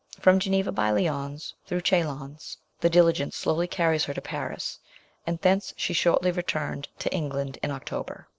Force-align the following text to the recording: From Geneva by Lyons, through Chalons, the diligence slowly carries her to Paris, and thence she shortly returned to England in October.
From 0.19 0.39
Geneva 0.39 0.71
by 0.71 0.89
Lyons, 0.89 1.53
through 1.67 1.81
Chalons, 1.81 2.57
the 2.79 2.89
diligence 2.89 3.35
slowly 3.35 3.67
carries 3.67 4.05
her 4.05 4.15
to 4.15 4.19
Paris, 4.21 4.79
and 5.27 5.37
thence 5.41 5.75
she 5.77 5.93
shortly 5.93 6.31
returned 6.31 6.87
to 6.97 7.13
England 7.13 7.59
in 7.61 7.69
October. 7.69 8.27